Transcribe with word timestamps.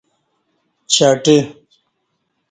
چَٹہ 0.93 1.37